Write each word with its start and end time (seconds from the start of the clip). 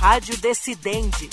Rádio 0.00 0.36
Decidente. 0.38 1.28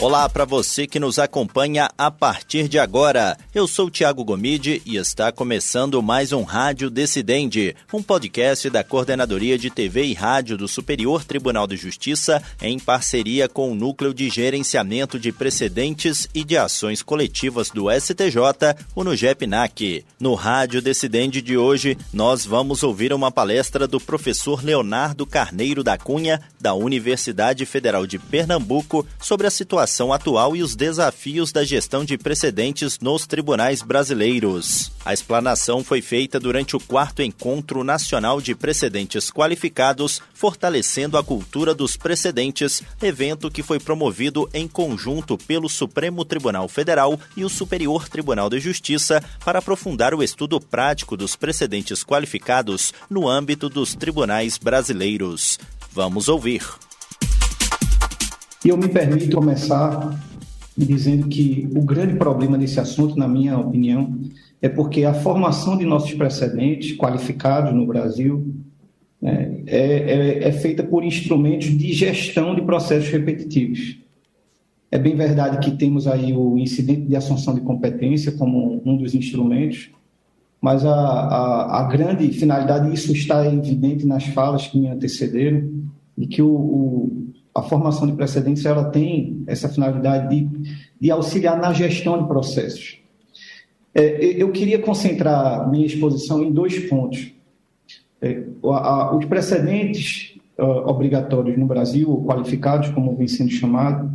Olá 0.00 0.28
para 0.28 0.44
você 0.44 0.88
que 0.88 0.98
nos 0.98 1.20
acompanha 1.20 1.88
a 1.96 2.10
partir 2.10 2.68
de 2.68 2.80
agora. 2.80 3.38
Eu 3.54 3.68
sou 3.68 3.88
Tiago 3.88 4.24
Gomide 4.24 4.82
e 4.84 4.96
está 4.96 5.30
começando 5.30 6.02
mais 6.02 6.32
um 6.32 6.42
Rádio 6.42 6.90
Decidente, 6.90 7.76
um 7.92 8.02
podcast 8.02 8.68
da 8.68 8.82
Coordenadoria 8.82 9.56
de 9.56 9.70
TV 9.70 10.06
e 10.06 10.12
Rádio 10.12 10.58
do 10.58 10.66
Superior 10.66 11.24
Tribunal 11.24 11.68
de 11.68 11.76
Justiça 11.76 12.42
em 12.60 12.76
parceria 12.76 13.48
com 13.48 13.70
o 13.70 13.74
Núcleo 13.74 14.12
de 14.12 14.28
Gerenciamento 14.28 15.16
de 15.18 15.30
Precedentes 15.30 16.28
e 16.34 16.42
de 16.42 16.56
Ações 16.56 17.00
Coletivas 17.00 17.70
do 17.70 17.86
STJ, 17.88 18.36
o 18.96 19.04
NUGEPNAC. 19.04 20.04
No 20.18 20.34
Rádio 20.34 20.82
Decidente 20.82 21.40
de 21.40 21.56
hoje, 21.56 21.96
nós 22.12 22.44
vamos 22.44 22.82
ouvir 22.82 23.12
uma 23.12 23.30
palestra 23.30 23.86
do 23.86 24.00
professor 24.00 24.62
Leonardo 24.62 25.24
Carneiro 25.24 25.84
da 25.84 25.96
Cunha, 25.96 26.42
da 26.60 26.74
Universidade 26.74 27.64
Federal 27.64 28.08
de 28.08 28.18
Pernambuco, 28.18 29.06
sobre 29.20 29.46
a 29.46 29.50
situação 29.50 29.83
situação 29.84 30.12
atual 30.14 30.56
e 30.56 30.62
os 30.62 30.74
desafios 30.74 31.52
da 31.52 31.62
gestão 31.62 32.04
de 32.04 32.16
precedentes 32.16 32.98
nos 33.00 33.26
tribunais 33.26 33.82
brasileiros. 33.82 34.90
A 35.04 35.12
explanação 35.12 35.84
foi 35.84 36.00
feita 36.00 36.40
durante 36.40 36.74
o 36.74 36.80
quarto 36.80 37.20
Encontro 37.20 37.84
Nacional 37.84 38.40
de 38.40 38.54
Precedentes 38.54 39.30
Qualificados, 39.30 40.22
fortalecendo 40.32 41.18
a 41.18 41.22
cultura 41.22 41.74
dos 41.74 41.98
precedentes, 41.98 42.82
evento 43.02 43.50
que 43.50 43.62
foi 43.62 43.78
promovido 43.78 44.48
em 44.54 44.66
conjunto 44.66 45.36
pelo 45.36 45.68
Supremo 45.68 46.24
Tribunal 46.24 46.66
Federal 46.66 47.20
e 47.36 47.44
o 47.44 47.50
Superior 47.50 48.08
Tribunal 48.08 48.48
de 48.48 48.58
Justiça 48.58 49.22
para 49.44 49.58
aprofundar 49.58 50.14
o 50.14 50.22
estudo 50.22 50.58
prático 50.58 51.14
dos 51.14 51.36
precedentes 51.36 52.02
qualificados 52.02 52.94
no 53.10 53.28
âmbito 53.28 53.68
dos 53.68 53.94
tribunais 53.94 54.56
brasileiros. 54.56 55.58
Vamos 55.92 56.28
ouvir. 56.28 56.62
E 58.64 58.68
eu 58.70 58.78
me 58.78 58.88
permito 58.88 59.34
começar 59.34 60.18
dizendo 60.76 61.28
que 61.28 61.68
o 61.76 61.82
grande 61.82 62.14
problema 62.14 62.56
desse 62.56 62.80
assunto, 62.80 63.16
na 63.16 63.28
minha 63.28 63.58
opinião, 63.58 64.18
é 64.62 64.68
porque 64.68 65.04
a 65.04 65.12
formação 65.12 65.76
de 65.76 65.84
nossos 65.84 66.14
precedentes 66.14 66.96
qualificados 66.96 67.74
no 67.74 67.86
Brasil 67.86 68.54
né, 69.20 69.60
é, 69.66 69.78
é, 69.78 70.48
é 70.48 70.52
feita 70.52 70.82
por 70.82 71.04
instrumentos 71.04 71.68
de 71.76 71.92
gestão 71.92 72.54
de 72.54 72.62
processos 72.62 73.10
repetitivos. 73.10 73.98
É 74.90 74.98
bem 74.98 75.14
verdade 75.14 75.58
que 75.58 75.76
temos 75.76 76.06
aí 76.06 76.32
o 76.32 76.56
incidente 76.56 77.02
de 77.02 77.16
assunção 77.16 77.54
de 77.54 77.60
competência 77.60 78.32
como 78.32 78.80
um 78.84 78.96
dos 78.96 79.14
instrumentos, 79.14 79.90
mas 80.60 80.86
a, 80.86 80.94
a, 80.94 81.80
a 81.80 81.88
grande 81.88 82.26
finalidade, 82.28 82.94
isso 82.94 83.12
está 83.12 83.46
evidente 83.46 84.06
nas 84.06 84.24
falas 84.24 84.66
que 84.66 84.78
me 84.78 84.88
antecederam, 84.88 85.68
e 86.16 86.26
que 86.26 86.40
o, 86.40 86.48
o 86.48 87.33
a 87.54 87.62
formação 87.62 88.06
de 88.06 88.14
precedentes 88.14 88.64
ela 88.64 88.90
tem 88.90 89.44
essa 89.46 89.68
finalidade 89.68 90.28
de, 90.28 90.76
de 91.00 91.10
auxiliar 91.10 91.56
na 91.58 91.72
gestão 91.72 92.20
de 92.20 92.26
processos. 92.26 92.98
É, 93.94 94.24
eu 94.24 94.50
queria 94.50 94.80
concentrar 94.80 95.70
minha 95.70 95.86
exposição 95.86 96.42
em 96.42 96.52
dois 96.52 96.76
pontos. 96.88 97.32
É, 98.20 98.42
a, 98.64 99.14
os 99.16 99.24
precedentes 99.26 100.34
uh, 100.58 100.88
obrigatórios 100.88 101.56
no 101.56 101.66
Brasil, 101.66 102.24
qualificados, 102.26 102.88
como 102.88 103.14
vem 103.14 103.28
sendo 103.28 103.50
chamado, 103.50 104.12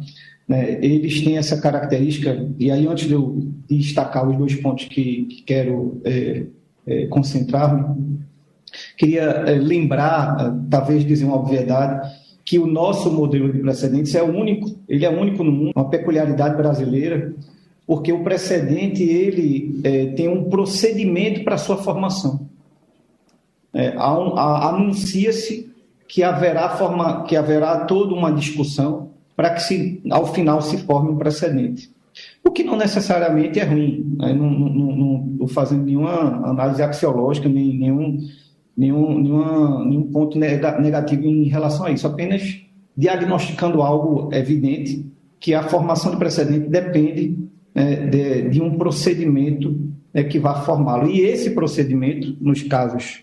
né, 0.47 0.83
eles 0.83 1.21
têm 1.21 1.37
essa 1.37 1.61
característica, 1.61 2.49
e 2.57 2.71
aí 2.71 2.87
antes 2.87 3.07
de 3.07 3.13
eu 3.13 3.47
destacar 3.69 4.27
os 4.27 4.35
dois 4.35 4.55
pontos 4.55 4.85
que, 4.85 5.25
que 5.25 5.43
quero 5.43 6.01
é, 6.03 6.45
é 6.87 7.05
concentrar-me, 7.05 8.19
queria 8.97 9.21
é, 9.21 9.53
lembrar, 9.53 10.57
talvez 10.69 11.05
dizer 11.05 11.25
uma 11.25 11.37
obviedade, 11.37 12.09
que 12.49 12.57
o 12.57 12.65
nosso 12.65 13.11
modelo 13.11 13.53
de 13.53 13.59
precedentes 13.59 14.15
é 14.15 14.23
único, 14.23 14.75
ele 14.89 15.05
é 15.05 15.09
único 15.09 15.43
no 15.43 15.51
mundo, 15.51 15.71
uma 15.75 15.87
peculiaridade 15.87 16.57
brasileira, 16.57 17.31
porque 17.85 18.11
o 18.11 18.23
precedente 18.23 19.03
ele 19.03 19.79
é, 19.83 20.07
tem 20.13 20.27
um 20.27 20.45
procedimento 20.45 21.43
para 21.43 21.59
sua 21.59 21.77
formação. 21.77 22.49
É, 23.71 23.93
Anuncia-se 23.95 25.71
que 26.07 26.23
haverá 26.23 26.69
forma, 26.69 27.23
que 27.25 27.35
haverá 27.35 27.85
toda 27.85 28.15
uma 28.15 28.31
discussão 28.31 29.11
para 29.35 29.51
que 29.51 29.61
se, 29.61 30.01
ao 30.09 30.33
final 30.33 30.59
se 30.59 30.77
forme 30.77 31.11
um 31.11 31.17
precedente. 31.17 31.91
O 32.43 32.49
que 32.49 32.63
não 32.63 32.75
necessariamente 32.75 33.59
é 33.59 33.63
ruim, 33.63 34.17
né? 34.17 34.33
não 34.33 35.29
estou 35.33 35.47
fazendo 35.49 35.83
nenhuma 35.83 36.49
análise 36.49 36.81
axiológica, 36.81 37.47
nem, 37.47 37.77
nenhum 37.77 38.17
nenhum, 38.79 39.19
nenhuma, 39.19 39.85
nenhum 39.85 40.03
ponto 40.03 40.39
negativo 40.39 41.25
em 41.25 41.43
relação 41.43 41.85
a 41.85 41.91
isso, 41.91 42.07
apenas 42.07 42.61
diagnosticando 42.95 43.81
algo 43.81 44.33
evidente, 44.33 45.05
que 45.37 45.53
a 45.53 45.63
formação 45.63 46.11
de 46.11 46.17
precedente 46.17 46.69
depende 46.69 47.37
né, 47.75 48.07
de, 48.07 48.49
de, 48.49 48.61
um 48.61 48.77
procedimento 48.77 49.77
né, 50.13 50.23
que 50.23 50.39
vai 50.39 50.63
formá-lo. 50.63 51.09
E 51.09 51.21
esse 51.21 51.51
procedimento, 51.51 52.35
nos 52.39 52.63
casos 52.63 53.21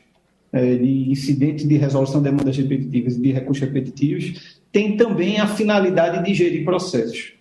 é, 0.53 0.77
de 0.77 1.11
incidentes 1.11 1.67
de 1.67 1.77
resolução 1.77 2.23
de 2.23 2.31
demandas 2.31 2.57
repetitivas 2.57 3.17
e 3.17 3.21
de 3.21 3.33
recursos 3.33 3.67
repetitivos, 3.67 4.59
tem 4.71 4.97
também 4.97 5.39
a 5.39 5.47
finalidade 5.47 6.25
de 6.25 6.35
gerir 6.35 6.65
processos. 6.65 7.33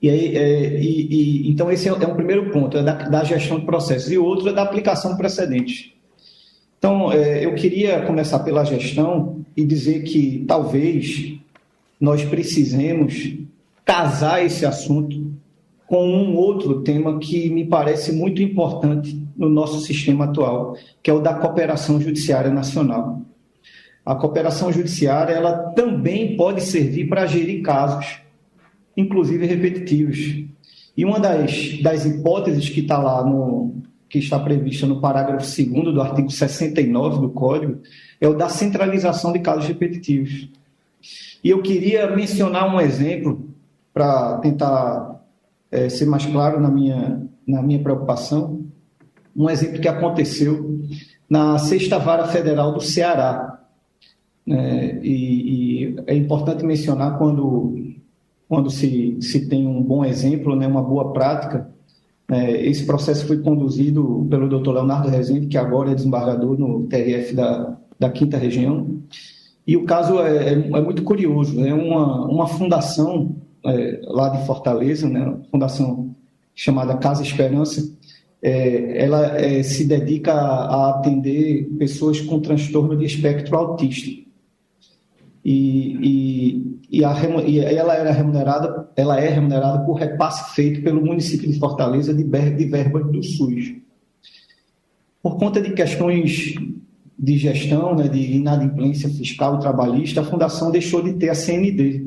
E, 0.00 0.10
aí, 0.10 0.36
é, 0.36 0.80
e, 0.80 1.06
e 1.46 1.50
então, 1.50 1.70
esse 1.70 1.88
é, 1.88 1.92
é 1.92 2.06
um 2.06 2.14
primeiro 2.14 2.50
ponto, 2.50 2.76
é 2.76 2.82
da, 2.82 2.94
da, 3.08 3.24
gestão 3.24 3.60
de 3.60 3.66
processos. 3.66 4.10
E 4.10 4.18
outro 4.18 4.48
é 4.48 4.52
da 4.52 4.62
aplicação 4.62 5.12
de 5.12 5.18
precedentes. 5.18 5.91
Então, 6.82 7.12
é, 7.12 7.44
eu 7.44 7.54
queria 7.54 8.02
começar 8.02 8.40
pela 8.40 8.64
gestão 8.64 9.46
e 9.56 9.64
dizer 9.64 10.02
que 10.02 10.44
talvez 10.48 11.32
nós 12.00 12.24
precisemos 12.24 13.34
casar 13.84 14.44
esse 14.44 14.66
assunto 14.66 15.30
com 15.86 16.04
um 16.04 16.34
outro 16.34 16.80
tema 16.80 17.20
que 17.20 17.48
me 17.50 17.64
parece 17.64 18.10
muito 18.10 18.42
importante 18.42 19.16
no 19.36 19.48
nosso 19.48 19.80
sistema 19.80 20.24
atual, 20.24 20.76
que 21.00 21.08
é 21.08 21.14
o 21.14 21.20
da 21.20 21.34
cooperação 21.34 22.00
judiciária 22.00 22.50
nacional. 22.50 23.22
A 24.04 24.16
cooperação 24.16 24.72
judiciária 24.72 25.34
ela 25.34 25.52
também 25.76 26.36
pode 26.36 26.62
servir 26.62 27.08
para 27.08 27.26
gerir 27.26 27.62
casos, 27.62 28.18
inclusive 28.96 29.46
repetitivos. 29.46 30.18
E 30.96 31.04
uma 31.04 31.20
das, 31.20 31.80
das 31.80 32.04
hipóteses 32.04 32.68
que 32.68 32.80
está 32.80 32.98
lá 32.98 33.24
no, 33.24 33.81
que 34.12 34.18
está 34.18 34.38
prevista 34.38 34.86
no 34.86 35.00
parágrafo 35.00 35.46
2 35.46 35.94
do 35.94 36.02
artigo 36.02 36.30
69 36.30 37.18
do 37.18 37.30
Código 37.30 37.80
é 38.20 38.28
o 38.28 38.34
da 38.34 38.50
centralização 38.50 39.32
de 39.32 39.38
casos 39.38 39.66
repetitivos. 39.66 40.50
E 41.42 41.48
eu 41.48 41.62
queria 41.62 42.14
mencionar 42.14 42.72
um 42.72 42.78
exemplo 42.78 43.48
para 43.90 44.36
tentar 44.40 45.24
é, 45.70 45.88
ser 45.88 46.04
mais 46.04 46.26
claro 46.26 46.60
na 46.60 46.70
minha, 46.70 47.26
na 47.48 47.62
minha 47.62 47.82
preocupação, 47.82 48.66
um 49.34 49.48
exemplo 49.48 49.80
que 49.80 49.88
aconteceu 49.88 50.78
na 51.26 51.56
Sexta 51.56 51.98
Vara 51.98 52.28
Federal 52.28 52.74
do 52.74 52.82
Ceará. 52.82 53.60
É, 54.46 55.00
e, 55.02 55.94
e, 55.94 55.96
é 56.06 56.14
importante 56.14 56.66
mencionar 56.66 57.16
quando, 57.16 57.94
quando 58.46 58.68
se, 58.68 59.16
se 59.22 59.48
tem 59.48 59.66
um 59.66 59.82
bom 59.82 60.04
exemplo, 60.04 60.54
né, 60.54 60.66
uma 60.66 60.82
boa 60.82 61.14
prática, 61.14 61.71
esse 62.32 62.86
processo 62.86 63.26
foi 63.26 63.38
conduzido 63.38 64.26
pelo 64.30 64.48
Dr. 64.48 64.70
Leonardo 64.70 65.08
Rezende, 65.08 65.46
que 65.46 65.58
agora 65.58 65.90
é 65.90 65.94
desembargador 65.94 66.58
no 66.58 66.86
TRF 66.86 67.34
da, 67.34 67.76
da 67.98 68.10
Quinta 68.10 68.36
Região. 68.36 69.02
E 69.66 69.76
o 69.76 69.84
caso 69.84 70.20
é, 70.20 70.48
é, 70.48 70.52
é 70.52 70.80
muito 70.80 71.02
curioso. 71.02 71.64
É 71.64 71.72
uma, 71.72 72.26
uma 72.26 72.46
fundação 72.46 73.36
é, 73.64 74.00
lá 74.04 74.28
de 74.28 74.46
Fortaleza, 74.46 75.08
né, 75.08 75.36
fundação 75.50 76.14
chamada 76.54 76.96
Casa 76.96 77.22
Esperança, 77.22 77.92
é, 78.42 79.04
ela 79.04 79.38
é, 79.38 79.62
se 79.62 79.84
dedica 79.84 80.32
a 80.32 80.90
atender 80.90 81.68
pessoas 81.78 82.20
com 82.20 82.40
transtorno 82.40 82.96
de 82.96 83.04
espectro 83.04 83.56
autista 83.56 84.21
e, 85.44 85.98
e, 86.00 86.98
e, 86.98 87.04
a, 87.04 87.14
e, 87.44 87.58
ela 87.58 87.94
era 87.94 88.12
remunerada, 88.12 88.88
ela 88.96 89.20
é 89.20 89.28
remunerada 89.28 89.84
por 89.84 89.94
repasse 89.94 90.54
feito 90.54 90.82
pelo 90.82 91.04
município 91.04 91.50
de 91.50 91.58
Fortaleza 91.58 92.14
de, 92.14 92.22
de 92.22 92.64
verbas 92.66 93.10
do 93.10 93.22
SUS. 93.22 93.74
Por 95.22 95.36
conta 95.36 95.60
de 95.60 95.72
questões 95.72 96.54
de 97.18 97.36
gestão, 97.36 97.94
né, 97.94 98.08
de 98.08 98.36
inadimplência 98.36 99.08
fiscal 99.08 99.56
e 99.56 99.60
trabalhista, 99.60 100.20
a 100.20 100.24
fundação 100.24 100.70
deixou 100.70 101.02
de 101.02 101.14
ter 101.14 101.28
a 101.28 101.34
CND, 101.34 102.04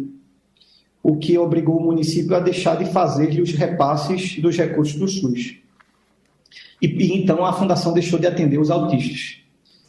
o 1.04 1.18
que 1.18 1.38
obrigou 1.38 1.78
o 1.78 1.84
município 1.84 2.36
a 2.36 2.40
deixar 2.40 2.76
de 2.78 2.86
fazer 2.86 3.40
os 3.40 3.52
repasses 3.52 4.40
dos 4.40 4.58
recursos 4.58 4.96
do 4.96 5.08
SUS. 5.08 5.58
E, 6.82 6.88
e 6.88 7.18
então 7.18 7.46
a 7.46 7.54
fundação 7.54 7.94
deixou 7.94 8.18
de 8.18 8.28
atender 8.28 8.60
os 8.60 8.72
autistas. 8.72 9.45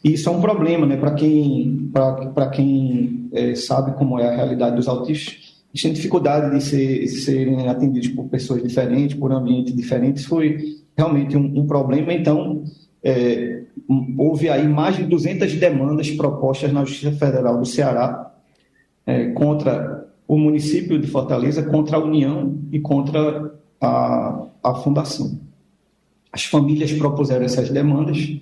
E 0.07 0.13
isso 0.13 0.29
é 0.29 0.33
um 0.33 0.41
problema, 0.41 0.87
né? 0.87 0.97
Para 0.97 1.15
quem, 1.15 1.91
para 2.33 2.49
quem 2.51 3.29
é, 3.33 3.57
sabe 3.57 3.91
como 3.99 4.21
é 4.21 4.29
a 4.29 4.37
realidade 4.37 4.77
dos 4.77 4.87
autistas, 4.87 5.57
eles 5.75 5.83
têm 5.83 5.93
dificuldade 5.93 6.57
de, 6.57 6.63
ser, 6.63 7.09
serem 7.09 7.67
atendidos 7.69 8.07
por 8.11 8.29
pessoas 8.29 8.63
diferentes, 8.63 9.19
por 9.19 9.33
ambientes 9.33 9.75
diferentes. 9.75 10.25
Foi 10.25 10.77
realmente 10.97 11.37
um, 11.37 11.59
um 11.59 11.67
problema. 11.67 12.13
Então, 12.13 12.63
é, 13.03 13.63
houve 14.17 14.49
aí 14.49 14.69
mais 14.69 14.97
de 14.97 15.03
200 15.03 15.55
demandas 15.55 16.09
propostas 16.13 16.73
na 16.73 16.85
Justiça 16.85 17.11
Federal 17.11 17.59
do 17.59 17.67
Ceará 17.67 18.33
é, 19.05 19.31
contra 19.31 20.07
o 20.29 20.39
município 20.39 21.01
de 21.01 21.09
Fortaleza, 21.09 21.65
contra 21.65 21.97
a 21.97 22.01
União 22.01 22.57
e 22.71 22.79
contra 22.79 23.53
a, 23.81 24.47
a 24.63 24.75
Fundação. 24.77 25.37
As 26.31 26.45
famílias 26.45 26.93
propuseram 26.93 27.45
essas 27.45 27.71
demandas 27.71 28.39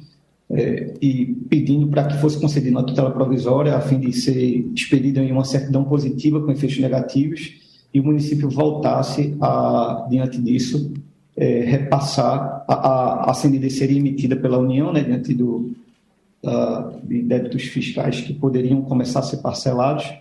é, 0.54 0.94
e 1.02 1.26
pedindo 1.48 1.88
para 1.88 2.04
que 2.04 2.16
fosse 2.18 2.40
concedida 2.40 2.78
uma 2.78 2.86
tutela 2.86 3.10
provisória 3.10 3.74
a 3.74 3.80
fim 3.80 3.98
de 3.98 4.12
ser 4.12 4.64
expedida 4.74 5.20
em 5.20 5.32
uma 5.32 5.44
certidão 5.44 5.84
positiva 5.84 6.40
com 6.40 6.52
efeitos 6.52 6.78
negativos 6.78 7.54
e 7.92 7.98
o 7.98 8.04
município 8.04 8.48
voltasse 8.48 9.36
a, 9.40 10.06
diante 10.08 10.40
disso, 10.40 10.92
é, 11.36 11.60
repassar 11.60 12.64
a, 12.68 12.74
a, 12.74 13.30
a 13.30 13.34
CND 13.34 13.68
seria 13.68 13.98
emitida 13.98 14.36
pela 14.36 14.58
União, 14.58 14.92
né, 14.92 15.02
diante 15.02 15.34
do, 15.34 15.72
uh, 16.44 17.00
de 17.02 17.22
débitos 17.22 17.64
fiscais 17.64 18.20
que 18.20 18.32
poderiam 18.32 18.82
começar 18.82 19.20
a 19.20 19.22
ser 19.22 19.38
parcelados 19.38 20.12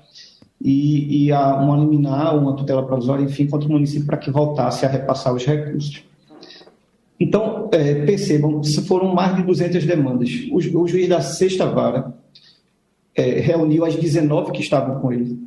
e, 0.60 1.26
e 1.26 1.32
a, 1.32 1.56
uma 1.58 1.78
liminar, 1.78 2.36
uma 2.36 2.56
tutela 2.56 2.84
provisória, 2.84 3.24
enfim, 3.24 3.46
contra 3.46 3.68
o 3.68 3.72
município 3.72 4.06
para 4.06 4.18
que 4.18 4.32
voltasse 4.32 4.86
a 4.86 4.90
repassar 4.90 5.34
os 5.34 5.46
recursos. 5.46 6.04
Então, 7.20 7.70
é, 7.72 8.06
percebam, 8.06 8.62
foram 8.88 9.14
mais 9.14 9.36
de 9.36 9.44
200 9.44 9.86
demandas. 9.86 10.30
O, 10.52 10.58
o 10.58 10.88
juiz 10.88 11.08
da 11.08 11.22
sexta 11.22 11.66
vara 11.66 12.14
é, 13.16 13.40
reuniu 13.40 13.86
as 13.86 13.96
19 13.96 14.52
que 14.52 14.62
estavam 14.62 15.00
com 15.00 15.12
ele, 15.12 15.40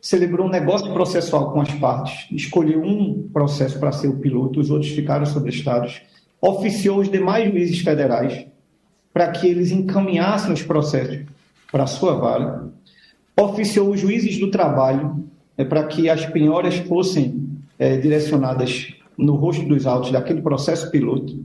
celebrou 0.00 0.46
um 0.46 0.50
negócio 0.50 0.92
processual 0.92 1.52
com 1.52 1.60
as 1.60 1.72
partes, 1.74 2.26
escolheu 2.30 2.82
um 2.82 3.28
processo 3.32 3.78
para 3.78 3.92
ser 3.92 4.08
o 4.08 4.18
piloto, 4.18 4.60
os 4.60 4.70
outros 4.70 4.90
ficaram 4.92 5.24
sobrestados, 5.24 6.02
oficiou 6.40 6.98
os 6.98 7.10
demais 7.10 7.50
juízes 7.50 7.78
federais 7.78 8.46
para 9.12 9.30
que 9.30 9.46
eles 9.46 9.70
encaminhassem 9.70 10.52
os 10.52 10.62
processos 10.62 11.20
para 11.70 11.84
a 11.84 11.86
sua 11.86 12.14
vara, 12.16 12.68
oficiou 13.36 13.90
os 13.90 14.00
juízes 14.00 14.38
do 14.38 14.50
trabalho 14.50 15.24
é, 15.56 15.64
para 15.64 15.84
que 15.84 16.10
as 16.10 16.26
penhoras 16.26 16.76
fossem 16.76 17.48
é, 17.78 17.96
direcionadas 17.96 18.92
no 19.16 19.34
rosto 19.34 19.64
dos 19.66 19.86
autos 19.86 20.10
daquele 20.10 20.42
processo 20.42 20.90
piloto 20.90 21.44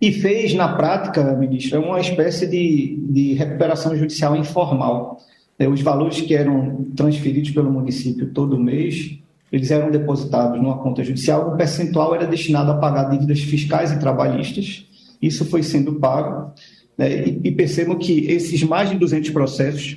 e 0.00 0.12
fez, 0.12 0.52
na 0.52 0.68
prática, 0.68 1.34
ministra, 1.34 1.80
uma 1.80 1.98
espécie 1.98 2.46
de, 2.46 2.98
de 3.08 3.32
recuperação 3.32 3.96
judicial 3.96 4.36
informal. 4.36 5.18
É, 5.58 5.66
os 5.66 5.80
valores 5.80 6.20
que 6.20 6.34
eram 6.34 6.84
transferidos 6.94 7.50
pelo 7.52 7.70
município 7.70 8.26
todo 8.26 8.58
mês, 8.58 9.18
eles 9.50 9.70
eram 9.70 9.90
depositados 9.90 10.60
numa 10.60 10.76
conta 10.76 11.02
judicial, 11.02 11.54
um 11.54 11.56
percentual 11.56 12.14
era 12.14 12.26
destinado 12.26 12.72
a 12.72 12.76
pagar 12.76 13.04
dívidas 13.04 13.40
fiscais 13.40 13.92
e 13.92 13.98
trabalhistas, 13.98 14.86
isso 15.22 15.44
foi 15.46 15.62
sendo 15.62 15.94
pago, 15.94 16.52
né, 16.98 17.26
e, 17.26 17.40
e 17.44 17.52
percebam 17.52 17.96
que 17.96 18.26
esses 18.30 18.62
mais 18.62 18.90
de 18.90 18.98
200 18.98 19.30
processos 19.30 19.96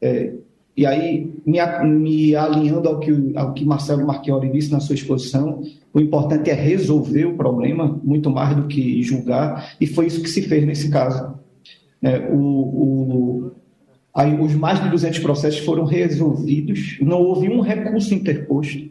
é, 0.00 0.32
e 0.78 0.86
aí, 0.86 1.28
me, 1.44 1.58
me, 1.86 2.36
alinhando 2.36 2.88
ao 2.88 3.00
que, 3.00 3.32
ao 3.34 3.52
que 3.52 3.64
Marcelo 3.64 4.06
Marchiori 4.06 4.48
disse 4.48 4.70
na 4.70 4.78
sua 4.78 4.94
exposição, 4.94 5.60
o 5.92 5.98
importante 5.98 6.50
é 6.50 6.54
resolver 6.54 7.24
o 7.24 7.34
problema, 7.34 8.00
muito 8.04 8.30
mais 8.30 8.54
do 8.54 8.68
que 8.68 9.02
julgar, 9.02 9.74
e 9.80 9.88
foi 9.88 10.06
isso 10.06 10.22
que 10.22 10.28
se 10.28 10.40
fez 10.42 10.64
nesse 10.64 10.88
caso. 10.88 11.34
É, 12.00 12.30
o, 12.30 12.36
o, 12.38 13.50
aí, 14.14 14.40
os 14.40 14.54
mais 14.54 14.80
de 14.80 14.88
200 14.88 15.18
processos 15.18 15.58
foram 15.64 15.84
resolvidos, 15.84 16.96
não 17.02 17.22
houve 17.22 17.48
um 17.48 17.60
recurso 17.60 18.14
interposto, 18.14 18.88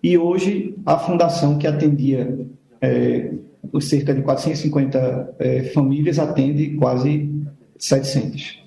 e 0.00 0.16
hoje 0.16 0.76
a 0.86 0.96
fundação 0.98 1.58
que 1.58 1.66
atendia 1.66 2.46
é, 2.80 3.32
cerca 3.80 4.14
de 4.14 4.22
450 4.22 5.34
é, 5.40 5.62
famílias 5.64 6.20
atende 6.20 6.76
quase 6.76 7.28
700. 7.76 8.63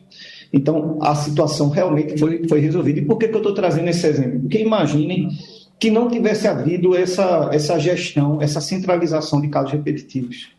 Então, 0.51 0.97
a 1.01 1.15
situação 1.15 1.69
realmente 1.69 2.17
foi, 2.17 2.47
foi 2.47 2.59
resolvida. 2.59 2.99
E 2.99 3.05
por 3.05 3.17
que, 3.17 3.27
que 3.27 3.35
eu 3.35 3.39
estou 3.39 3.53
trazendo 3.53 3.89
esse 3.89 4.05
exemplo? 4.07 4.41
Porque 4.41 4.59
imaginem 4.59 5.29
que 5.79 5.91
não 5.91 6.09
tivesse 6.09 6.47
havido 6.47 6.95
essa, 6.95 7.49
essa 7.51 7.77
gestão, 7.77 8.41
essa 8.41 8.59
centralização 8.59 9.39
de 9.41 9.47
casos 9.47 9.71
repetitivos. 9.71 10.49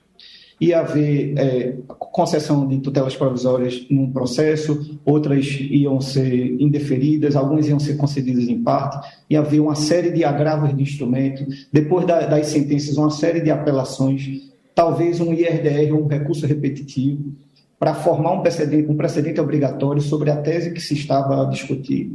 Ia 0.60 0.80
haver 0.80 1.38
é, 1.38 1.76
concessão 2.18 2.66
de 2.66 2.78
tutelas 2.78 3.14
provisórias 3.14 3.86
num 3.88 4.10
processo, 4.10 4.98
outras 5.04 5.46
iam 5.60 6.00
ser 6.00 6.60
indeferidas, 6.60 7.36
algumas 7.36 7.68
iam 7.68 7.78
ser 7.78 7.96
concedidas 7.96 8.48
em 8.48 8.60
parte, 8.60 9.08
ia 9.30 9.38
haver 9.38 9.60
uma 9.60 9.76
série 9.76 10.10
de 10.10 10.24
agravos 10.24 10.76
de 10.76 10.82
instrumento, 10.82 11.46
depois 11.72 12.04
da, 12.04 12.26
das 12.26 12.48
sentenças, 12.48 12.96
uma 12.96 13.10
série 13.10 13.40
de 13.40 13.52
apelações, 13.52 14.50
talvez 14.74 15.20
um 15.20 15.32
IRDR, 15.32 15.94
um 15.94 16.08
recurso 16.08 16.44
repetitivo 16.44 17.32
para 17.78 17.94
formar 17.94 18.32
um 18.32 18.40
precedente, 18.40 18.90
um 18.90 18.96
precedente 18.96 19.40
obrigatório 19.40 20.02
sobre 20.02 20.30
a 20.30 20.36
tese 20.36 20.72
que 20.72 20.80
se 20.80 20.94
estava 20.94 21.42
a 21.42 21.50
discutir. 21.50 22.10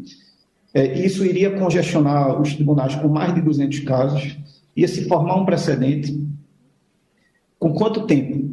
É, 0.73 0.99
isso 0.99 1.25
iria 1.25 1.57
congestionar 1.57 2.41
os 2.41 2.53
tribunais 2.53 2.95
com 2.95 3.07
mais 3.07 3.33
de 3.33 3.41
200 3.41 3.79
casos, 3.81 4.37
ia 4.75 4.87
se 4.87 5.07
formar 5.07 5.35
um 5.35 5.45
precedente. 5.45 6.19
Com 7.59 7.73
quanto 7.73 8.05
tempo? 8.05 8.51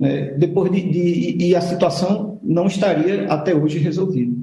É, 0.00 0.34
depois 0.34 0.70
de, 0.70 0.82
de, 0.90 1.44
e 1.46 1.56
a 1.56 1.60
situação 1.60 2.38
não 2.42 2.66
estaria 2.66 3.26
até 3.32 3.54
hoje 3.54 3.78
resolvida. 3.78 4.36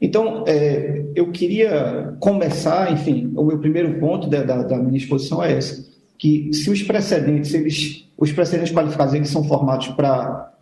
Então, 0.00 0.44
é, 0.48 1.04
eu 1.14 1.30
queria 1.30 2.16
começar, 2.18 2.92
enfim, 2.92 3.32
o 3.36 3.44
meu 3.44 3.58
primeiro 3.58 4.00
ponto 4.00 4.28
da, 4.28 4.42
da, 4.42 4.62
da 4.62 4.78
minha 4.78 4.96
exposição 4.96 5.42
é 5.42 5.56
esse, 5.56 5.94
que 6.18 6.52
se 6.52 6.70
os 6.70 6.82
precedentes 6.82 7.54
eles 7.54 8.03
os 8.16 8.32
precedentes 8.32 8.72
qualificados 8.72 9.14
eles 9.14 9.28
são 9.28 9.44
formados 9.44 9.88
para 9.88 10.52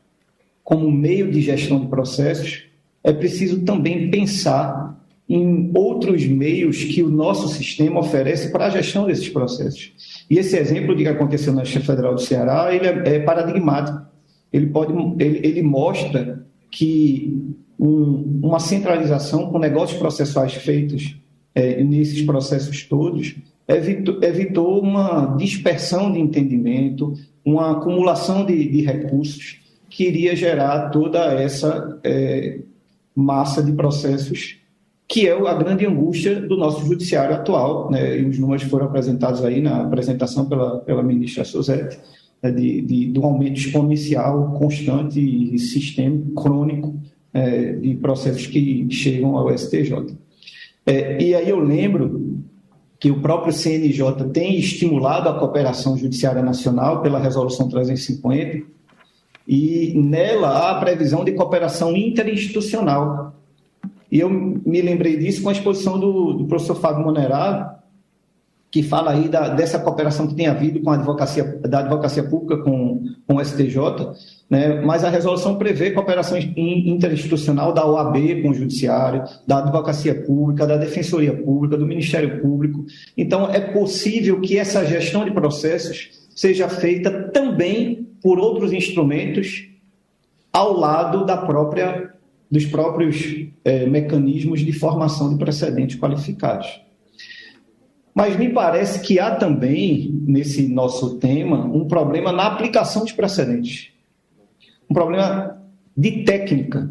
como 0.64 0.90
meio 0.90 1.31
de 1.31 1.40
gestão 1.40 1.81
de 1.81 1.87
processos. 1.87 2.64
É 3.02 3.12
preciso 3.12 3.64
também 3.64 4.10
pensar 4.10 4.99
em 5.28 5.70
outros 5.75 6.26
meios 6.26 6.84
que 6.84 7.02
o 7.02 7.10
nosso 7.10 7.49
sistema 7.49 8.00
oferece 8.00 8.50
para 8.50 8.66
a 8.66 8.70
gestão 8.70 9.06
desses 9.06 9.28
processos. 9.28 9.93
E 10.28 10.38
esse 10.38 10.56
exemplo 10.56 10.94
de 10.94 11.04
que 11.04 11.08
aconteceu 11.08 11.52
na 11.52 11.64
Chefe 11.64 11.87
Federal 11.87 12.14
do 12.14 12.20
Ceará, 12.20 12.75
ele 12.75 12.87
é, 12.87 13.16
é 13.16 13.19
paradigmático. 13.20 14.00
Ele 14.52 14.66
pode, 14.66 14.93
ele, 15.19 15.40
ele 15.46 15.62
mostra 15.62 16.46
que 16.70 17.55
um, 17.78 18.40
uma 18.43 18.60
centralização 18.60 19.50
com 19.50 19.58
negócios 19.58 19.98
processuais 19.98 20.55
feitos 20.55 21.16
é, 21.55 21.82
nesses 21.82 22.22
processos 22.22 22.84
todos 22.84 23.34
evitou, 23.66 24.22
evitou 24.22 24.81
uma 24.81 25.37
dispersão 25.37 26.12
de 26.12 26.20
entendimento, 26.20 27.14
uma 27.44 27.72
acumulação 27.72 28.44
de, 28.44 28.68
de 28.68 28.82
recursos 28.82 29.60
que 29.88 30.04
iria 30.04 30.34
gerar 30.34 30.90
toda 30.90 31.18
essa 31.34 32.00
é, 32.02 32.60
massa 33.14 33.62
de 33.62 33.72
processos 33.72 34.62
que 35.12 35.28
é 35.28 35.32
a 35.32 35.55
grande 35.55 35.84
angústia 35.84 36.40
do 36.40 36.56
nosso 36.56 36.86
judiciário 36.86 37.34
atual, 37.34 37.90
né? 37.90 38.19
e 38.19 38.24
os 38.24 38.38
números 38.38 38.62
foram 38.62 38.86
apresentados 38.86 39.44
aí 39.44 39.60
na 39.60 39.82
apresentação 39.82 40.48
pela, 40.48 40.78
pela 40.78 41.02
ministra 41.02 41.44
Suzette, 41.44 41.98
né? 42.43 42.50
de, 42.50 42.81
de, 42.81 43.12
de 43.12 43.20
um 43.20 43.26
aumento 43.26 43.60
exponencial, 43.60 44.55
constante 44.55 45.20
e 45.20 45.58
sistêmico, 45.58 46.32
crônico, 46.43 46.98
é, 47.34 47.72
de 47.74 47.94
processos 47.96 48.46
que 48.46 48.86
chegam 48.90 49.36
ao 49.36 49.56
STJ. 49.56 50.17
É, 50.86 51.22
e 51.22 51.34
aí 51.34 51.48
eu 51.48 51.60
lembro 51.60 52.21
que 53.02 53.10
o 53.10 53.20
próprio 53.20 53.52
CNJ 53.52 54.30
tem 54.32 54.56
estimulado 54.56 55.28
a 55.28 55.36
cooperação 55.36 55.96
judiciária 55.96 56.40
nacional 56.40 57.02
pela 57.02 57.18
Resolução 57.18 57.68
350, 57.68 58.64
e 59.44 59.92
nela 59.96 60.50
há 60.50 60.70
a 60.70 60.78
previsão 60.78 61.24
de 61.24 61.32
cooperação 61.32 61.96
interinstitucional. 61.96 63.34
E 64.08 64.20
eu 64.20 64.30
me 64.30 64.80
lembrei 64.80 65.16
disso 65.16 65.42
com 65.42 65.48
a 65.48 65.52
exposição 65.52 65.98
do, 65.98 66.32
do 66.34 66.44
professor 66.44 66.76
Fábio 66.76 67.02
Monerado, 67.02 67.74
que 68.70 68.84
fala 68.84 69.10
aí 69.10 69.28
da, 69.28 69.48
dessa 69.48 69.80
cooperação 69.80 70.28
que 70.28 70.36
tem 70.36 70.46
havido 70.46 70.80
com 70.80 70.90
a 70.90 70.94
advocacia, 70.94 71.42
da 71.42 71.80
advocacia 71.80 72.22
pública 72.22 72.62
com, 72.62 73.02
com 73.26 73.34
o 73.34 73.44
STJ, 73.44 73.78
né? 74.52 74.82
mas 74.82 75.02
a 75.02 75.08
resolução 75.08 75.56
prevê 75.56 75.92
cooperação 75.92 76.36
interinstitucional 76.36 77.72
da 77.72 77.86
OAB 77.86 78.42
com 78.42 78.50
o 78.50 78.54
Judiciário, 78.54 79.24
da 79.46 79.60
advocacia 79.60 80.14
pública, 80.14 80.66
da 80.66 80.76
Defensoria 80.76 81.34
Pública, 81.34 81.74
do 81.78 81.86
Ministério 81.86 82.38
Público. 82.42 82.84
Então, 83.16 83.48
é 83.50 83.58
possível 83.58 84.42
que 84.42 84.58
essa 84.58 84.84
gestão 84.84 85.24
de 85.24 85.30
processos 85.30 86.28
seja 86.36 86.68
feita 86.68 87.30
também 87.30 88.06
por 88.22 88.38
outros 88.38 88.74
instrumentos 88.74 89.70
ao 90.52 90.78
lado 90.78 91.24
da 91.24 91.38
própria, 91.38 92.12
dos 92.50 92.66
próprios 92.66 93.46
é, 93.64 93.86
mecanismos 93.86 94.60
de 94.60 94.72
formação 94.74 95.30
de 95.30 95.38
precedentes 95.38 95.98
qualificados. 95.98 96.68
Mas 98.14 98.36
me 98.36 98.50
parece 98.50 99.00
que 99.00 99.18
há 99.18 99.34
também, 99.34 100.10
nesse 100.26 100.68
nosso 100.68 101.18
tema, 101.18 101.64
um 101.64 101.88
problema 101.88 102.30
na 102.30 102.48
aplicação 102.48 103.06
de 103.06 103.14
precedentes. 103.14 103.92
Um 104.93 104.94
problema 104.94 105.58
de 105.96 106.22
técnica. 106.22 106.91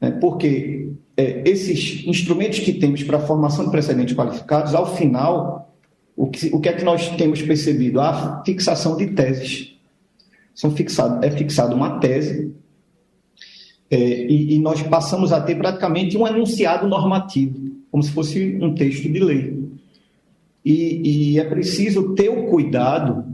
Né? 0.00 0.10
Porque 0.10 0.90
é, 1.16 1.48
esses 1.48 2.04
instrumentos 2.04 2.58
que 2.58 2.72
temos 2.72 3.04
para 3.04 3.18
a 3.18 3.20
formação 3.20 3.64
de 3.64 3.70
precedentes 3.70 4.16
qualificados, 4.16 4.74
ao 4.74 4.96
final, 4.96 5.72
o 6.16 6.26
que, 6.26 6.50
o 6.52 6.60
que 6.60 6.68
é 6.68 6.72
que 6.72 6.84
nós 6.84 7.08
temos 7.10 7.40
percebido? 7.40 8.00
A 8.00 8.42
fixação 8.44 8.96
de 8.96 9.06
teses. 9.12 9.76
São 10.52 10.72
fixado, 10.72 11.24
é 11.24 11.30
fixada 11.30 11.76
uma 11.76 12.00
tese 12.00 12.52
é, 13.88 14.26
e, 14.26 14.56
e, 14.56 14.58
nós 14.58 14.82
passamos 14.82 15.32
a 15.32 15.40
ter 15.40 15.54
praticamente 15.54 16.18
um 16.18 16.26
enunciado 16.26 16.88
normativo, 16.88 17.70
como 17.88 18.02
se 18.02 18.10
fosse 18.10 18.58
um 18.60 18.74
texto 18.74 19.08
de 19.08 19.20
lei. 19.20 19.62
E, 20.64 21.34
e 21.34 21.38
é 21.38 21.44
preciso 21.44 22.14
ter 22.14 22.28
o 22.30 22.46
cuidado, 22.46 23.24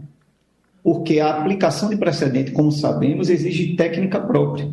porque 0.83 1.21
a 1.21 1.31
aplicação 1.31 1.89
de 1.89 1.97
precedente, 1.97 2.53
como 2.53 2.71
sabemos, 2.73 3.29
exige 3.29 3.75
técnica 3.77 4.21
própria. 4.21 4.69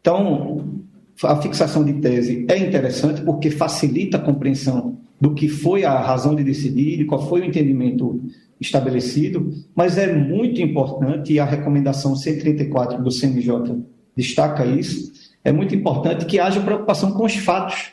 Então, 0.00 0.82
a 1.22 1.36
fixação 1.40 1.84
de 1.84 1.94
tese 1.94 2.46
é 2.48 2.58
interessante 2.58 3.22
porque 3.22 3.50
facilita 3.50 4.16
a 4.16 4.20
compreensão 4.20 4.98
do 5.20 5.34
que 5.34 5.48
foi 5.48 5.84
a 5.84 5.98
razão 5.98 6.34
de 6.34 6.42
decidir, 6.42 6.98
de 6.98 7.04
qual 7.04 7.28
foi 7.28 7.40
o 7.40 7.44
entendimento 7.44 8.20
estabelecido, 8.60 9.52
mas 9.74 9.96
é 9.98 10.12
muito 10.12 10.60
importante, 10.60 11.32
e 11.32 11.40
a 11.40 11.44
recomendação 11.44 12.16
134 12.16 13.02
do 13.02 13.10
CNJ 13.10 13.82
destaca 14.16 14.64
isso, 14.64 15.12
é 15.42 15.52
muito 15.52 15.74
importante 15.74 16.24
que 16.24 16.38
haja 16.38 16.60
preocupação 16.60 17.12
com 17.12 17.24
os 17.24 17.34
fatos, 17.36 17.92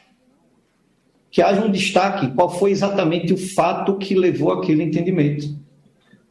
que 1.29 1.41
haja 1.41 1.63
um 1.63 1.71
destaque, 1.71 2.33
qual 2.33 2.49
foi 2.49 2.71
exatamente 2.71 3.33
o 3.33 3.37
fato 3.37 3.97
que 3.97 4.15
levou 4.15 4.51
aquele 4.51 4.83
entendimento. 4.83 5.60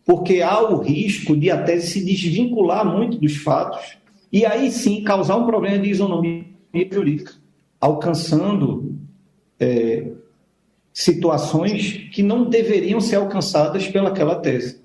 Porque 0.04 0.42
há 0.42 0.60
o 0.60 0.78
risco 0.78 1.36
de 1.36 1.50
a 1.50 1.62
tese 1.62 1.88
se 1.88 2.04
desvincular 2.04 2.84
muito 2.84 3.18
dos 3.18 3.36
fatos 3.36 3.98
e 4.32 4.46
aí 4.46 4.70
sim 4.70 5.02
causar 5.02 5.36
um 5.36 5.46
problema 5.46 5.78
de 5.78 5.90
isonomia 5.90 6.44
jurídica, 6.90 7.32
alcançando 7.80 8.94
é, 9.58 10.10
situações 10.92 12.08
que 12.12 12.22
não 12.22 12.48
deveriam 12.48 13.00
ser 13.00 13.16
alcançadas 13.16 13.88
pelaquela 13.88 14.36
tese. 14.36 14.80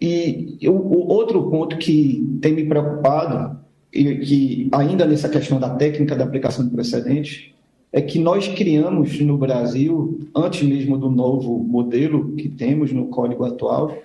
E 0.00 0.58
o, 0.66 0.72
o 0.72 1.08
outro 1.08 1.50
ponto 1.50 1.76
que 1.76 2.38
tem 2.40 2.54
me 2.54 2.64
preocupado, 2.64 3.58
e 3.92 4.16
que 4.16 4.68
ainda 4.72 5.04
nessa 5.04 5.28
questão 5.28 5.58
da 5.58 5.70
técnica 5.70 6.16
da 6.16 6.24
aplicação 6.24 6.64
de 6.64 6.70
precedentes, 6.70 7.50
é 7.92 8.00
que 8.00 8.18
nós 8.18 8.46
criamos 8.48 9.20
no 9.20 9.36
Brasil, 9.36 10.20
antes 10.34 10.62
mesmo 10.62 10.96
do 10.96 11.10
novo 11.10 11.58
modelo 11.58 12.32
que 12.36 12.48
temos 12.48 12.92
no 12.92 13.06
código 13.08 13.44
atual, 13.44 13.96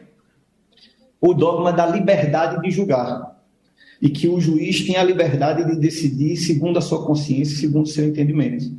o 1.19 1.33
dogma 1.33 1.71
da 1.71 1.85
liberdade 1.85 2.61
de 2.61 2.71
julgar 2.71 3.35
e 4.01 4.09
que 4.09 4.27
o 4.27 4.39
juiz 4.39 4.85
tem 4.85 4.97
a 4.97 5.03
liberdade 5.03 5.65
de 5.65 5.79
decidir 5.79 6.37
segundo 6.37 6.77
a 6.77 6.81
sua 6.81 7.05
consciência, 7.05 7.57
segundo 7.57 7.85
o 7.85 7.89
seu 7.89 8.05
entendimento. 8.05 8.71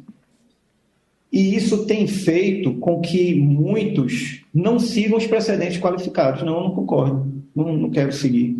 E 1.32 1.54
isso 1.54 1.84
tem 1.86 2.06
feito 2.06 2.74
com 2.74 3.00
que 3.00 3.34
muitos 3.34 4.44
não 4.54 4.78
sigam 4.78 5.18
os 5.18 5.26
precedentes 5.26 5.78
qualificados. 5.78 6.42
Não, 6.42 6.56
eu 6.56 6.60
não 6.62 6.70
concordo, 6.70 7.30
não, 7.54 7.76
não 7.76 7.90
quero 7.90 8.12
seguir. 8.12 8.56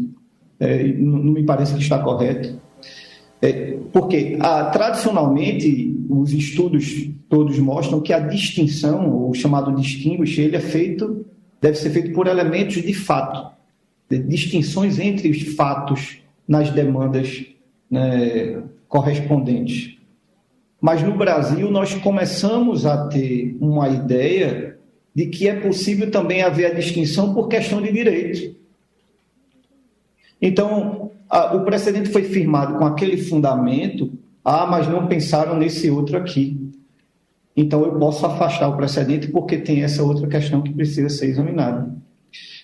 É, 0.59 0.85
não, 0.92 1.18
não, 1.18 1.33
me 1.33 1.45
parece 1.45 1.75
que 1.75 1.80
está 1.80 1.99
correto. 1.99 2.61
É, 3.40 3.78
porque 3.92 4.37
ah, 4.40 4.64
tradicionalmente 4.66 5.95
os 6.09 6.33
estudos 6.33 7.11
todos 7.28 7.59
mostram 7.59 8.00
que 8.00 8.12
a 8.12 8.18
distinção, 8.18 9.28
o 9.28 9.35
chamado 9.35 9.75
distinguish, 9.75 10.38
ele 10.38 10.56
é 10.56 10.61
feito, 10.61 11.25
deve 11.61 11.76
ser 11.76 11.90
feito 11.90 12.12
por 12.12 12.26
elementos 12.26 12.83
de 12.83 12.95
fato, 12.95 13.55
distinções 14.08 14.98
entre 14.98 15.30
os 15.30 15.54
fatos 15.54 16.18
nas 16.46 16.70
demandas 16.70 17.46
né, 17.90 18.62
correspondentes. 18.88 19.98
Mas 20.80 21.02
no 21.02 21.16
Brasil 21.16 21.70
nós 21.70 21.94
começamos 21.94 22.86
a 22.86 23.08
ter 23.08 23.56
uma 23.60 23.88
ideia 23.88 24.78
de 25.14 25.26
que 25.26 25.48
é 25.48 25.58
possível 25.58 26.10
também 26.10 26.42
haver 26.42 26.66
a 26.66 26.75
distinção 26.75 27.34
por 27.34 27.48
questão 27.48 27.80
de 27.80 27.90
direito. 27.90 28.54
Então, 30.40 31.10
a, 31.28 31.56
o 31.56 31.64
precedente 31.64 32.10
foi 32.10 32.25
firmado 32.25 32.78
com 32.78 32.84
aquele 32.84 33.16
fundamento, 33.16 34.12
ah, 34.44 34.66
mas 34.66 34.86
não 34.86 35.06
pensaram 35.06 35.56
nesse 35.56 35.90
outro 35.90 36.16
aqui. 36.16 36.70
Então 37.56 37.82
eu 37.82 37.98
posso 37.98 38.26
afastar 38.26 38.68
o 38.68 38.76
precedente 38.76 39.28
porque 39.28 39.56
tem 39.56 39.82
essa 39.82 40.02
outra 40.02 40.28
questão 40.28 40.60
que 40.60 40.72
precisa 40.72 41.08
ser 41.08 41.26
examinada. 41.26 41.96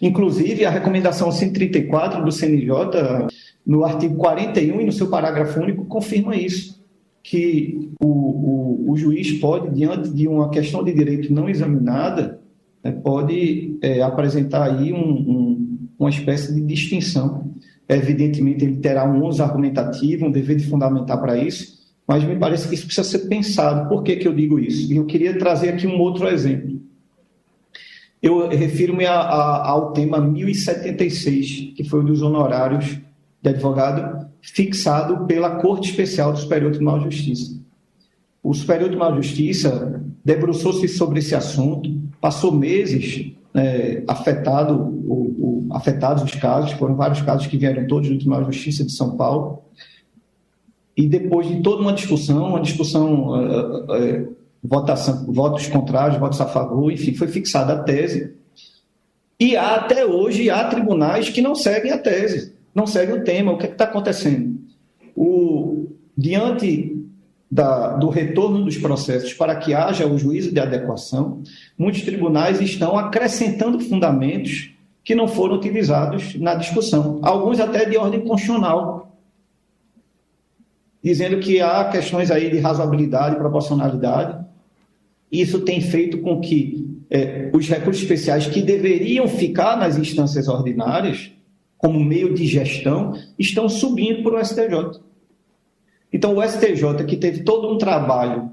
Inclusive, 0.02 0.64
a 0.64 0.70
recomendação 0.70 1.30
134 1.30 2.24
do 2.24 2.32
CNJ 2.32 3.28
no 3.64 3.84
artigo 3.84 4.16
41 4.16 4.80
e 4.80 4.84
no 4.86 4.90
seu 4.90 5.08
parágrafo 5.08 5.60
único, 5.60 5.84
confirma 5.84 6.34
isso, 6.34 6.82
que 7.22 7.88
o, 8.00 8.08
o, 8.08 8.90
o 8.90 8.96
juiz 8.96 9.38
pode, 9.38 9.72
diante 9.72 10.10
de 10.10 10.26
uma 10.26 10.50
questão 10.50 10.82
de 10.82 10.92
direito 10.92 11.32
não 11.32 11.48
examinada, 11.48 12.40
né, 12.82 12.90
pode 12.90 13.78
é, 13.80 14.02
apresentar 14.02 14.64
aí 14.64 14.92
um, 14.92 14.98
um, 14.98 15.78
uma 15.96 16.10
espécie 16.10 16.52
de 16.52 16.60
distinção. 16.62 17.52
Evidentemente, 17.88 18.64
ele 18.64 18.78
terá 18.78 19.08
um 19.08 19.24
uso 19.24 19.40
argumentativo, 19.40 20.26
um 20.26 20.32
dever 20.32 20.56
de 20.56 20.66
fundamentar 20.66 21.20
para 21.20 21.38
isso, 21.38 21.80
mas 22.08 22.24
me 22.24 22.36
parece 22.36 22.66
que 22.68 22.74
isso 22.74 22.86
precisa 22.86 23.06
ser 23.06 23.28
pensado. 23.28 23.88
Por 23.88 24.02
que, 24.02 24.16
que 24.16 24.26
eu 24.26 24.34
digo 24.34 24.58
isso? 24.58 24.92
E 24.92 24.96
eu 24.96 25.06
queria 25.06 25.38
trazer 25.38 25.68
aqui 25.68 25.86
um 25.86 26.00
outro 26.00 26.26
exemplo. 26.26 26.82
Eu 28.22 28.48
refiro-me 28.48 29.04
ao 29.04 29.92
tema 29.92 30.20
1076, 30.20 31.74
que 31.74 31.82
foi 31.82 32.00
o 32.00 32.04
dos 32.04 32.22
honorários 32.22 32.98
de 33.42 33.50
advogado 33.50 34.28
fixado 34.40 35.26
pela 35.26 35.56
Corte 35.56 35.90
Especial 35.90 36.32
do 36.32 36.38
Superior 36.38 36.70
Tribunal 36.70 37.00
de 37.00 37.16
Justiça. 37.16 37.60
O 38.40 38.54
Superior 38.54 38.88
Tribunal 38.88 39.18
de 39.18 39.26
Justiça 39.26 40.00
debruçou-se 40.24 40.86
sobre 40.88 41.18
esse 41.18 41.34
assunto, 41.34 41.90
passou 42.20 42.52
meses 42.52 43.32
é, 43.54 44.02
afetado, 44.06 44.74
o, 44.74 45.66
o, 45.68 45.74
afetados 45.74 46.22
os 46.22 46.34
casos, 46.36 46.72
foram 46.72 46.94
vários 46.94 47.22
casos 47.22 47.46
que 47.48 47.56
vieram 47.56 47.86
todos 47.86 48.08
do 48.08 48.16
Tribunal 48.16 48.44
de 48.44 48.56
Justiça 48.56 48.84
de 48.84 48.92
São 48.92 49.16
Paulo, 49.16 49.62
e 50.96 51.08
depois 51.08 51.48
de 51.48 51.60
toda 51.62 51.82
uma 51.82 51.92
discussão, 51.92 52.48
uma 52.48 52.60
discussão, 52.60 53.30
uh, 53.30 53.84
uh, 53.84 54.36
votação, 54.62 55.26
votos 55.32 55.66
contrários, 55.66 56.18
votos 56.18 56.40
a 56.40 56.46
favor, 56.46 56.92
enfim, 56.92 57.14
foi 57.14 57.28
fixada 57.28 57.74
a 57.74 57.82
tese, 57.82 58.34
e 59.38 59.56
há, 59.56 59.74
até 59.74 60.06
hoje 60.06 60.48
há 60.50 60.68
tribunais 60.68 61.28
que 61.28 61.42
não 61.42 61.54
seguem 61.54 61.90
a 61.90 61.98
tese 61.98 62.52
não 62.74 62.86
segue 62.86 63.12
o 63.12 63.24
tema. 63.24 63.52
O 63.52 63.58
que 63.58 63.66
é 63.66 63.70
está 63.70 63.84
acontecendo? 63.84 64.58
O, 65.14 65.88
diante 66.16 66.96
da, 67.50 67.96
do 67.96 68.08
retorno 68.08 68.64
dos 68.64 68.78
processos 68.78 69.34
para 69.34 69.56
que 69.56 69.74
haja 69.74 70.06
o 70.06 70.18
juízo 70.18 70.52
de 70.52 70.60
adequação, 70.60 71.42
muitos 71.76 72.02
tribunais 72.02 72.60
estão 72.60 72.98
acrescentando 72.98 73.78
fundamentos 73.78 74.70
que 75.04 75.14
não 75.14 75.28
foram 75.28 75.56
utilizados 75.56 76.36
na 76.36 76.54
discussão, 76.54 77.18
alguns 77.22 77.58
até 77.58 77.84
de 77.84 77.96
ordem 77.96 78.20
constitucional, 78.20 79.18
dizendo 81.02 81.40
que 81.40 81.60
há 81.60 81.84
questões 81.86 82.30
aí 82.30 82.48
de 82.48 82.60
razoabilidade 82.60 83.34
proporcionalidade. 83.34 84.46
Isso 85.32 85.60
tem 85.60 85.80
feito 85.80 86.18
com 86.18 86.40
que 86.40 86.86
é, 87.10 87.50
os 87.54 87.66
recursos 87.66 88.02
especiais 88.02 88.46
que 88.46 88.60
deveriam 88.60 89.26
ficar 89.26 89.76
nas 89.78 89.96
instâncias 89.96 90.46
ordinárias 90.46 91.32
como 91.82 91.98
meio 91.98 92.32
de 92.32 92.46
gestão, 92.46 93.12
estão 93.36 93.68
subindo 93.68 94.22
para 94.22 94.40
o 94.40 94.44
STJ. 94.44 95.00
Então, 96.12 96.36
o 96.36 96.42
STJ, 96.42 97.04
que 97.04 97.16
teve 97.16 97.42
todo 97.42 97.68
um 97.68 97.76
trabalho 97.76 98.52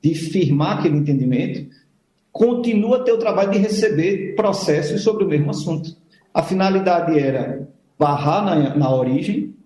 de 0.00 0.14
firmar 0.14 0.78
aquele 0.78 0.96
entendimento, 0.96 1.68
continua 2.30 2.98
a 2.98 3.02
ter 3.02 3.10
o 3.10 3.18
trabalho 3.18 3.50
de 3.50 3.58
receber 3.58 4.36
processos 4.36 5.02
sobre 5.02 5.24
o 5.24 5.28
mesmo 5.28 5.50
assunto. 5.50 5.96
A 6.32 6.40
finalidade 6.40 7.18
era 7.18 7.68
barrar 7.98 8.44
na, 8.44 8.76
na 8.76 8.94
origem, 8.94 9.56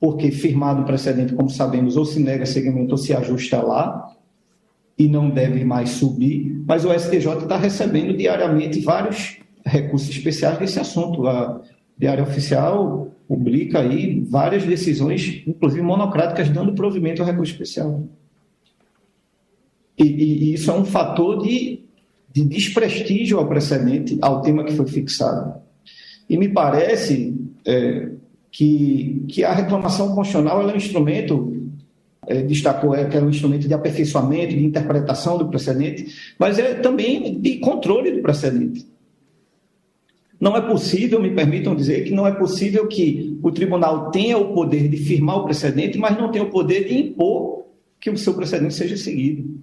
porque 0.00 0.30
firmado 0.30 0.80
o 0.80 0.86
precedente, 0.86 1.34
como 1.34 1.50
sabemos, 1.50 1.98
ou 1.98 2.06
se 2.06 2.18
nega 2.20 2.46
segmento 2.46 2.92
ou 2.92 2.96
se 2.96 3.12
ajusta 3.12 3.60
lá, 3.60 4.16
e 4.98 5.08
não 5.08 5.30
deve 5.30 5.64
mais 5.64 5.90
subir, 5.90 6.62
mas 6.66 6.84
o 6.84 6.92
STJ 6.92 7.42
está 7.42 7.56
recebendo 7.56 8.16
diariamente 8.16 8.80
vários 8.80 9.38
recursos 9.64 10.08
especiais 10.10 10.58
desse 10.58 10.78
assunto. 10.78 11.26
A, 11.26 11.60
Diário 11.98 12.24
Oficial 12.24 13.12
publica 13.28 13.80
aí 13.80 14.20
várias 14.28 14.64
decisões, 14.64 15.42
inclusive 15.46 15.82
monocráticas, 15.82 16.48
dando 16.50 16.74
provimento 16.74 17.22
ao 17.22 17.28
recurso 17.28 17.52
especial. 17.52 18.02
E, 19.96 20.04
e, 20.04 20.44
e 20.44 20.54
isso 20.54 20.70
é 20.70 20.74
um 20.74 20.84
fator 20.84 21.42
de, 21.42 21.84
de 22.32 22.44
desprestígio 22.44 23.38
ao 23.38 23.46
precedente, 23.46 24.18
ao 24.20 24.42
tema 24.42 24.64
que 24.64 24.72
foi 24.72 24.86
fixado. 24.86 25.60
E 26.28 26.36
me 26.36 26.48
parece 26.48 27.34
é, 27.64 28.10
que, 28.50 29.24
que 29.28 29.44
a 29.44 29.52
reclamação 29.52 30.14
constitucional 30.14 30.68
é 30.68 30.72
um 30.72 30.76
instrumento, 30.76 31.70
é, 32.26 32.42
destacou 32.42 32.94
é, 32.94 33.04
que 33.04 33.16
é 33.16 33.20
um 33.20 33.30
instrumento 33.30 33.66
de 33.66 33.74
aperfeiçoamento, 33.74 34.54
de 34.54 34.64
interpretação 34.64 35.36
do 35.36 35.48
precedente, 35.48 36.34
mas 36.38 36.58
é 36.58 36.74
também 36.74 37.38
de 37.40 37.58
controle 37.58 38.12
do 38.12 38.22
precedente. 38.22 38.86
Não 40.40 40.56
é 40.56 40.60
possível, 40.60 41.20
me 41.20 41.30
permitam 41.30 41.74
dizer, 41.74 42.04
que 42.04 42.12
não 42.12 42.26
é 42.26 42.32
possível 42.32 42.86
que 42.88 43.38
o 43.42 43.52
tribunal 43.52 44.10
tenha 44.10 44.36
o 44.38 44.52
poder 44.52 44.88
de 44.88 44.96
firmar 44.96 45.38
o 45.38 45.44
precedente, 45.44 45.98
mas 45.98 46.18
não 46.18 46.30
tenha 46.30 46.44
o 46.44 46.50
poder 46.50 46.88
de 46.88 46.98
impor 46.98 47.66
que 48.00 48.10
o 48.10 48.18
seu 48.18 48.34
precedente 48.34 48.74
seja 48.74 48.96
seguido. 48.96 49.60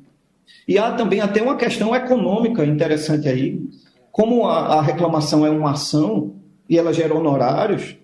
E 0.68 0.78
há 0.78 0.94
também 0.94 1.20
até 1.20 1.42
uma 1.42 1.58
questão 1.58 1.94
econômica 1.94 2.66
interessante 2.66 3.28
aí. 3.28 3.62
Como 4.12 4.48
a, 4.48 4.76
a 4.76 4.82
reclamação 4.82 5.46
é 5.46 5.50
uma 5.50 5.72
ação 5.72 6.36
e 6.70 6.78
ela 6.78 6.94
gera 6.94 7.14
honorários, 7.14 7.98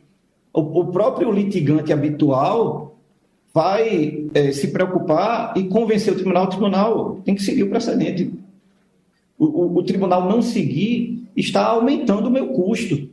o, 0.54 0.60
o 0.60 0.88
próprio 0.88 1.32
litigante 1.32 1.94
habitual 1.94 2.95
vai 3.56 4.28
é, 4.34 4.52
se 4.52 4.68
preocupar 4.68 5.54
e 5.56 5.64
convencer 5.64 6.12
o 6.12 6.16
tribunal, 6.18 6.44
o 6.44 6.50
tribunal 6.50 7.22
tem 7.24 7.34
que 7.34 7.42
seguir 7.42 7.64
o 7.64 7.70
precedente. 7.70 8.30
O, 9.40 9.46
o, 9.46 9.78
o 9.78 9.84
tribunal 9.84 10.28
não 10.28 10.42
seguir 10.42 11.26
está 11.38 11.66
aumentando 11.68 12.28
o 12.28 12.32
meu 12.32 12.48
custo, 12.50 13.10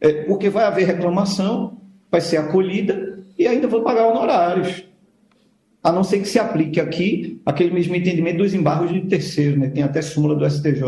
é, 0.00 0.24
porque 0.24 0.50
vai 0.50 0.64
haver 0.64 0.88
reclamação, 0.88 1.78
vai 2.10 2.20
ser 2.20 2.38
acolhida 2.38 3.20
e 3.38 3.46
ainda 3.46 3.68
vou 3.68 3.82
pagar 3.82 4.08
honorários. 4.08 4.84
A 5.84 5.92
não 5.92 6.02
ser 6.02 6.18
que 6.18 6.28
se 6.28 6.40
aplique 6.40 6.80
aqui 6.80 7.40
aquele 7.46 7.70
mesmo 7.70 7.94
entendimento 7.94 8.38
dos 8.38 8.52
embargos 8.52 8.92
de 8.92 9.02
terceiro, 9.02 9.56
né? 9.56 9.68
tem 9.68 9.84
até 9.84 10.02
súmula 10.02 10.34
do 10.34 10.50
STJ 10.50 10.82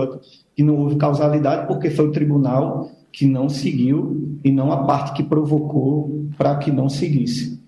que 0.56 0.64
não 0.64 0.76
houve 0.76 0.96
causalidade 0.96 1.68
porque 1.68 1.88
foi 1.88 2.08
o 2.08 2.12
tribunal 2.12 2.90
que 3.12 3.26
não 3.26 3.48
seguiu 3.48 4.40
e 4.42 4.50
não 4.50 4.72
a 4.72 4.84
parte 4.84 5.12
que 5.12 5.22
provocou 5.22 6.26
para 6.36 6.56
que 6.56 6.72
não 6.72 6.88
seguisse. 6.88 7.59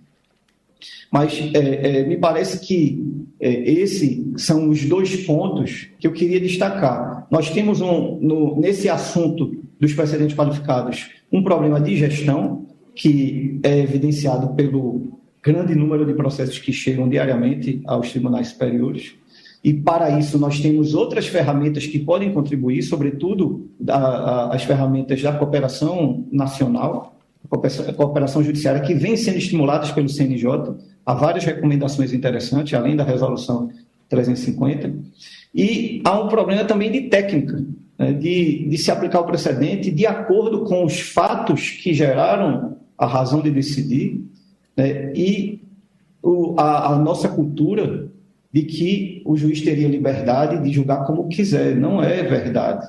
Mas 1.11 1.39
é, 1.55 2.01
é, 2.01 2.07
me 2.07 2.17
parece 2.17 2.61
que 2.67 3.05
é, 3.41 3.71
esses 3.71 4.23
são 4.37 4.69
os 4.69 4.85
dois 4.85 5.17
pontos 5.25 5.89
que 5.99 6.07
eu 6.07 6.13
queria 6.13 6.41
destacar. 6.41 7.27
Nós 7.31 7.51
temos 7.51 7.81
um, 7.81 8.19
no, 8.21 8.61
nesse 8.61 8.89
assunto 8.89 9.63
dos 9.79 9.93
precedentes 9.93 10.37
qualificados 10.37 11.11
um 11.31 11.43
problema 11.43 11.81
de 11.81 11.97
gestão 11.97 12.67
que 12.95 13.59
é 13.63 13.81
evidenciado 13.81 14.55
pelo 14.55 15.19
grande 15.43 15.75
número 15.75 16.07
de 16.07 16.15
processos 16.15 16.59
que 16.59 16.73
chegam 16.73 17.09
diariamente 17.09 17.83
aos 17.87 18.11
tribunais 18.11 18.49
superiores. 18.49 19.15
E 19.65 19.73
para 19.73 20.19
isso 20.19 20.39
nós 20.39 20.61
temos 20.61 20.95
outras 20.95 21.27
ferramentas 21.27 21.87
que 21.87 21.99
podem 21.99 22.33
contribuir, 22.33 22.83
sobretudo 22.83 23.71
a, 23.89 23.97
a, 23.97 24.55
as 24.55 24.65
ferramentas 24.65 25.23
da 25.23 25.33
cooperação 25.33 26.27
nacional, 26.31 27.12
a 27.51 27.93
cooperação 27.93 28.43
judiciária, 28.43 28.81
que 28.81 28.95
vem 28.95 29.17
sendo 29.17 29.39
estimuladas 29.39 29.91
pelo 29.91 30.09
CNJ. 30.09 30.77
Há 31.05 31.15
várias 31.15 31.45
recomendações 31.45 32.13
interessantes, 32.13 32.73
além 32.75 32.97
da 32.97 33.05
resolução 33.05 33.71
350. 34.09 34.93
E 35.55 36.01
há 36.05 36.21
um 36.21 36.29
problema 36.29 36.65
também 36.65 36.91
de 36.91 37.03
técnica, 37.03 37.65
né, 37.99 38.13
de, 38.13 38.69
de 38.69 38.79
se 38.79 38.91
aplicar 38.91 39.21
o 39.21 39.27
precedente 39.27 39.91
de 39.91 40.07
acordo 40.07 40.65
com 40.65 40.85
os 40.85 41.01
fatos 41.01 41.71
que 41.71 41.93
geraram 41.93 42.77
a 42.97 43.07
razão 43.07 43.43
de 43.43 43.51
decidir 43.51 44.25
né, 44.77 45.13
e 45.15 45.61
o, 46.23 46.55
a, 46.59 46.95
a 46.95 46.99
nossa 46.99 47.29
cultura 47.29 48.09
de 48.53 48.63
que 48.63 49.23
o 49.25 49.37
juiz 49.37 49.63
teria 49.63 49.89
liberdade 49.89 50.63
de 50.63 50.71
julgar 50.71 51.05
como 51.07 51.29
quiser. 51.29 51.75
Não 51.75 52.03
é 52.03 52.23
verdade. 52.23 52.87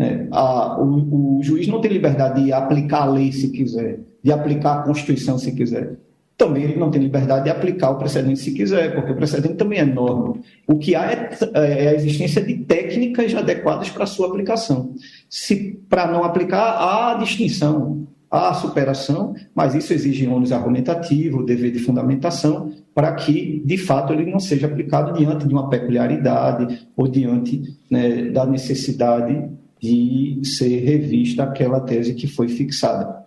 Né? 0.00 0.26
A, 0.30 0.80
o, 0.80 1.36
o, 1.36 1.42
juiz 1.42 1.68
não 1.68 1.78
tem 1.78 1.92
liberdade 1.92 2.42
de 2.42 2.54
aplicar 2.54 3.02
a 3.02 3.10
lei 3.10 3.30
se 3.32 3.50
quiser, 3.50 4.00
de 4.24 4.32
aplicar 4.32 4.78
a 4.78 4.82
Constituição 4.82 5.36
se 5.36 5.52
quiser. 5.52 5.98
Também 6.38 6.62
ele 6.62 6.78
não 6.78 6.90
tem 6.90 7.02
liberdade 7.02 7.44
de 7.44 7.50
aplicar 7.50 7.90
o 7.90 7.98
precedente 7.98 8.40
se 8.40 8.52
quiser, 8.52 8.94
porque 8.94 9.12
o 9.12 9.14
precedente 9.14 9.56
também 9.56 9.78
é 9.78 9.84
norma. 9.84 10.36
O 10.66 10.78
que 10.78 10.94
há 10.94 11.12
é, 11.12 11.28
é 11.54 11.88
a 11.88 11.94
existência 11.94 12.40
de 12.40 12.54
técnicas 12.60 13.34
adequadas 13.34 13.90
para 13.90 14.04
a 14.04 14.06
sua 14.06 14.28
aplicação. 14.28 14.94
Se 15.28 15.78
para 15.86 16.10
não 16.10 16.24
aplicar, 16.24 16.62
há 16.62 17.12
a 17.12 17.18
distinção 17.18 18.06
há 18.30 18.54
superação, 18.54 19.34
mas 19.52 19.74
isso 19.74 19.92
exige 19.92 20.26
ônus 20.28 20.52
argumentativo, 20.52 21.42
dever 21.42 21.72
de 21.72 21.80
fundamentação, 21.80 22.72
para 22.94 23.12
que, 23.12 23.60
de 23.66 23.76
fato, 23.76 24.12
ele 24.12 24.30
não 24.30 24.38
seja 24.38 24.68
aplicado 24.68 25.12
diante 25.18 25.48
de 25.48 25.52
uma 25.52 25.68
peculiaridade 25.68 26.86
ou 26.96 27.08
diante 27.08 27.62
né, 27.90 28.30
da 28.30 28.46
necessidade 28.46 29.50
de 29.80 30.40
ser 30.44 30.84
revista 30.84 31.44
aquela 31.44 31.80
tese 31.80 32.14
que 32.14 32.26
foi 32.26 32.48
fixada. 32.48 33.24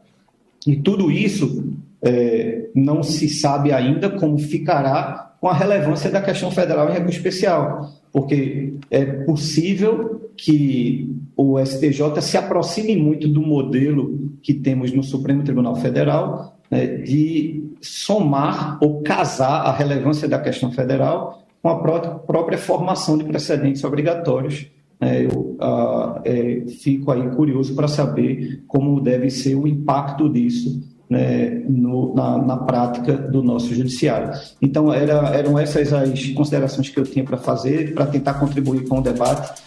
E 0.65 0.75
tudo 0.75 1.11
isso 1.11 1.73
é, 2.01 2.69
não 2.75 3.01
se 3.01 3.27
sabe 3.27 3.71
ainda 3.71 4.09
como 4.09 4.37
ficará 4.37 5.33
com 5.41 5.47
a 5.47 5.53
relevância 5.53 6.09
da 6.09 6.21
questão 6.21 6.51
federal 6.51 6.89
em 6.89 6.93
recurso 6.93 7.17
especial, 7.17 7.91
porque 8.11 8.75
é 8.89 9.03
possível 9.03 10.29
que 10.37 11.09
o 11.35 11.59
STJ 11.59 12.21
se 12.21 12.37
aproxime 12.37 12.95
muito 12.95 13.27
do 13.27 13.41
modelo 13.41 14.31
que 14.41 14.53
temos 14.53 14.91
no 14.91 15.03
Supremo 15.03 15.43
Tribunal 15.43 15.75
Federal, 15.75 16.57
né, 16.69 16.85
de 16.85 17.63
somar 17.81 18.77
ou 18.81 19.01
casar 19.01 19.65
a 19.65 19.71
relevância 19.71 20.27
da 20.27 20.39
questão 20.39 20.71
federal 20.71 21.43
com 21.61 21.69
a 21.69 21.79
própria 21.79 22.57
formação 22.57 23.17
de 23.17 23.23
precedentes 23.23 23.83
obrigatórios. 23.83 24.67
Né, 25.03 25.25
eu 25.25 25.57
ah, 25.59 26.21
é, 26.23 26.63
fico 26.81 27.11
aí 27.11 27.29
curioso 27.31 27.75
para 27.75 27.89
saber 27.89 28.63
como 28.67 29.01
deve 29.01 29.29
ser 29.29 29.55
o 29.55 29.67
impacto 29.67 30.29
disso 30.29 30.81
né, 31.09 31.61
no, 31.67 32.15
na, 32.15 32.37
na, 32.37 32.57
prática 32.57 33.11
do 33.13 33.43
nosso 33.43 33.75
judiciário. 33.75 34.31
Então, 34.61 34.93
era, 34.93 35.27
eram 35.35 35.59
essas 35.59 35.91
as 35.91 36.27
considerações 36.29 36.87
que 36.87 36.97
eu 36.97 37.03
tinha 37.03 37.25
para 37.25 37.35
fazer, 37.35 37.93
para 37.93 38.05
tentar 38.05 38.35
contribuir 38.35 38.87
com 38.87 38.99
o 38.99 39.01
debate. 39.01 39.61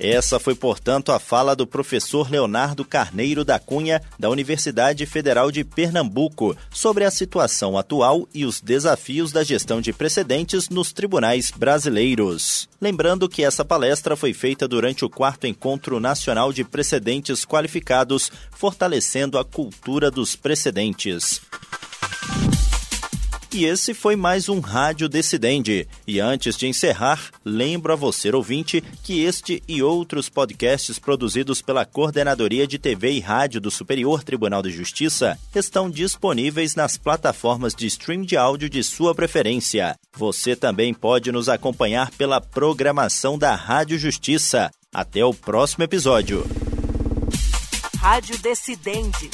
Essa 0.00 0.38
foi, 0.38 0.54
portanto, 0.54 1.10
a 1.10 1.18
fala 1.18 1.56
do 1.56 1.66
professor 1.66 2.30
Leonardo 2.30 2.84
Carneiro 2.84 3.44
da 3.44 3.58
Cunha, 3.58 4.00
da 4.18 4.30
Universidade 4.30 5.04
Federal 5.06 5.50
de 5.50 5.64
Pernambuco, 5.64 6.56
sobre 6.70 7.04
a 7.04 7.10
situação 7.10 7.76
atual 7.76 8.28
e 8.32 8.44
os 8.44 8.60
desafios 8.60 9.32
da 9.32 9.42
gestão 9.42 9.80
de 9.80 9.92
precedentes 9.92 10.68
nos 10.68 10.92
tribunais 10.92 11.50
brasileiros. 11.50 12.68
Lembrando 12.80 13.28
que 13.28 13.42
essa 13.42 13.64
palestra 13.64 14.16
foi 14.16 14.32
feita 14.32 14.68
durante 14.68 15.04
o 15.04 15.10
quarto 15.10 15.46
Encontro 15.46 15.98
Nacional 15.98 16.52
de 16.52 16.62
Precedentes 16.62 17.44
Qualificados, 17.44 18.30
fortalecendo 18.52 19.36
a 19.36 19.44
cultura 19.44 20.10
dos 20.10 20.36
precedentes. 20.36 21.40
E 23.58 23.64
esse 23.64 23.92
foi 23.92 24.14
mais 24.14 24.48
um 24.48 24.60
Rádio 24.60 25.08
Decidente. 25.08 25.88
E 26.06 26.20
antes 26.20 26.56
de 26.56 26.68
encerrar, 26.68 27.28
lembro 27.44 27.92
a 27.92 27.96
você, 27.96 28.30
ouvinte, 28.30 28.80
que 29.02 29.24
este 29.24 29.60
e 29.66 29.82
outros 29.82 30.28
podcasts 30.28 30.96
produzidos 30.96 31.60
pela 31.60 31.84
Coordenadoria 31.84 32.68
de 32.68 32.78
TV 32.78 33.14
e 33.14 33.18
Rádio 33.18 33.60
do 33.60 33.68
Superior 33.68 34.22
Tribunal 34.22 34.62
de 34.62 34.70
Justiça 34.70 35.36
estão 35.52 35.90
disponíveis 35.90 36.76
nas 36.76 36.96
plataformas 36.96 37.74
de 37.74 37.88
stream 37.88 38.22
de 38.22 38.36
áudio 38.36 38.70
de 38.70 38.80
sua 38.84 39.12
preferência. 39.12 39.98
Você 40.16 40.54
também 40.54 40.94
pode 40.94 41.32
nos 41.32 41.48
acompanhar 41.48 42.12
pela 42.12 42.40
programação 42.40 43.36
da 43.36 43.56
Rádio 43.56 43.98
Justiça. 43.98 44.70
Até 44.94 45.24
o 45.24 45.34
próximo 45.34 45.82
episódio. 45.82 46.46
Rádio 47.96 48.38
Decidente 48.38 49.28